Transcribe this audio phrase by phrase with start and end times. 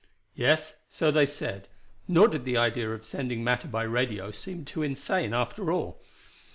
[0.33, 1.69] "Yes, so they said,
[2.07, 6.01] nor did the idea of sending matter by radio seem too insane, after all.